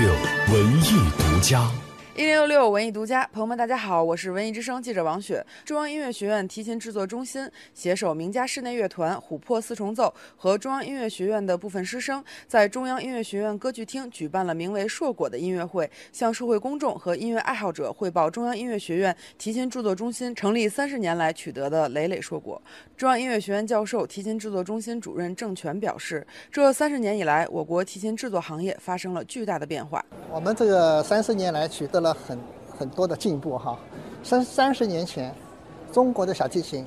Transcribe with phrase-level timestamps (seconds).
[0.00, 0.12] 六
[0.52, 1.87] 文艺独家。
[2.18, 5.40] 一零六六文艺独家，朋友们，大家好，我是文艺之声记者王雪。
[5.64, 22.60] 中央音乐学院提琴制作中心携手名家室内乐团琥珀四重奏和中央音乐学院的部分师生，在中央音乐学院歌剧厅举办了名为“硕果”的音乐会，向社会公众和音乐爱好者汇报中央音乐学院提琴制作中心成立三十年来取得的累累硕果。
[22.96, 30.04] 中央音乐学院教授、提琴制作中心主任郑权表示，这三十年以来，我国提琴制作行业发生了巨大的变化。
[30.32, 32.07] 我们这个三十年来取得了。
[32.14, 32.38] 很
[32.78, 33.78] 很多的进步哈，
[34.22, 35.34] 三三十年前，
[35.92, 36.86] 中国的小提琴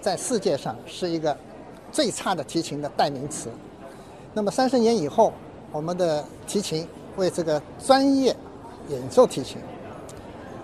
[0.00, 1.36] 在世界上是一个
[1.92, 3.48] 最差的提琴的代名词。
[4.32, 5.32] 那么三十年以后，
[5.72, 8.34] 我们的提琴为这个专业
[8.88, 9.58] 演奏提琴。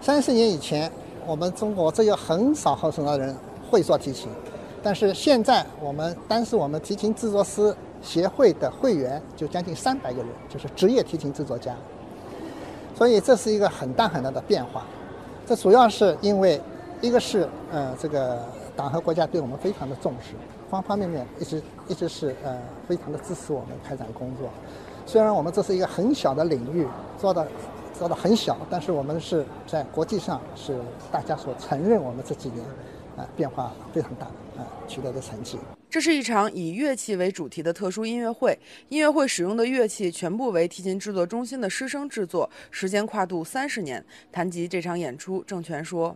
[0.01, 0.90] 三十年以前，
[1.26, 3.37] 我们中国只有很少很少的人
[3.68, 4.28] 会做提琴，
[4.82, 11.74] 但是现在我们单是我们提琴制作师协会的会员就将近三百个人，就是职业提琴制作家。
[12.97, 14.85] 所以这是一个很大很大的变化，
[15.47, 16.59] 这主要是因为，
[17.02, 18.43] 一个是呃这个
[18.75, 20.35] 党和国家对我们非常的重视，
[20.71, 22.59] 方方面面一直一直是呃
[22.89, 24.49] 非常的支持我们开展工作。
[25.05, 26.89] 虽然我们这是一个很小的领域，
[27.21, 27.47] 做的
[27.99, 30.74] 做的很小，但是我们是在国际上是
[31.13, 32.65] 大家所承认我们这几年
[33.16, 35.59] 啊变化非常大啊取得的成绩。
[35.88, 38.59] 这是一场以乐器为主题的特殊音乐会。
[38.88, 44.04] 音乐会使用的乐器全部为提琴制作中心的师生制作，时间跨度三十年。
[44.30, 46.14] 谈及这场演出，郑权说：“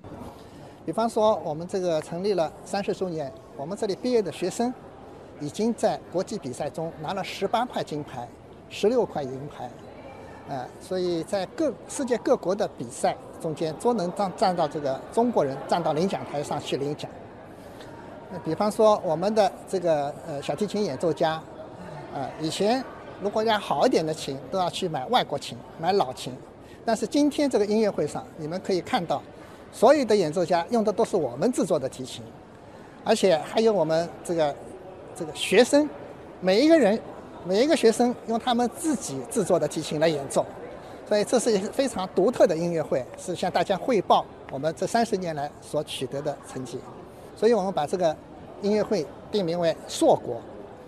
[0.84, 4.74] 比方说，我们这个成立了三十周年，我们这里毕业的学生
[5.40, 8.28] 已经在国际比赛中拿了十八块金牌，
[8.68, 9.70] 十六块银牌。
[10.50, 17.08] 呃，所以在各世界各国的比赛中间，都能站站到这个中国人站到领奖台上去领奖。”
[18.32, 21.34] 那比方说，我们的这个呃小提琴演奏家，
[22.12, 22.84] 啊，以前
[23.22, 26.36] 如果要好一点的琴，都要去买外国琴，买老琴。
[26.84, 29.22] 但是今天这个音乐会上，你们可以看到，
[29.70, 32.24] 所有的演奏家用的都是我们制作的提琴，
[33.05, 34.52] 而且还有我们这个
[35.14, 35.89] 这个学生，
[36.40, 37.00] 每一个人
[37.45, 40.45] 每一个学生用他们自己制作的提琴来演奏，
[41.08, 46.78] 所以这是一个非常独特的音乐会，是向大家汇报我们这三十年来所取得的成绩。
[47.36, 48.14] 所以我们把这个
[48.62, 50.40] 音乐会定名为“硕果”，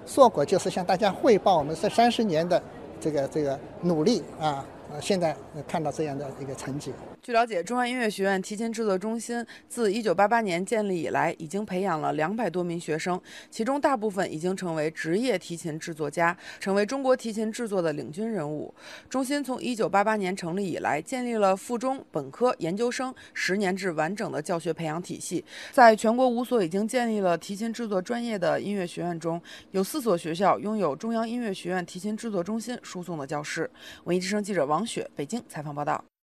[0.06, 2.62] 硕果就是向大家汇报我们这三十年的
[3.00, 4.64] 这个这个努力啊。
[5.00, 5.34] 现在
[5.66, 6.92] 看到这样的一个成绩。
[7.22, 18.74] 据了解，中央音乐学院提琴制作中心自1988年建立以来，已经培养了两百多名学生，其中大部分已经成为职业提琴制作家，成为中国提琴制作的领军人物。
[19.08, 25.44] 中心从1988年成立以来，建立了附中、本科、研究生十年制完整的教学培养体系。
[25.70, 29.40] 在全国五所已经建立了提琴制作专业的音乐学院中，
[29.70, 33.70] 有四所学校拥有中央音乐学院提琴制作中心输送的教师。
[34.02, 34.84] 文艺之声记者王。
[34.84, 36.11] 雪北京采访报道。